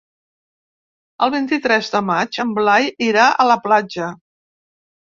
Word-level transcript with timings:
El 1.25 1.33
vint-i-tres 1.35 1.91
de 1.97 2.03
maig 2.09 2.41
en 2.47 2.57
Blai 2.59 2.91
irà 3.13 3.31
a 3.31 3.49
la 3.55 3.63
platja. 3.71 4.13